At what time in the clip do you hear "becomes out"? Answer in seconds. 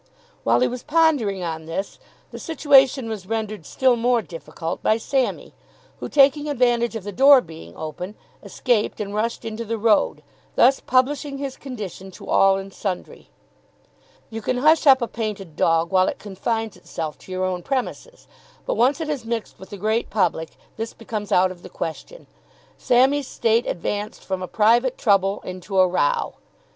20.95-21.51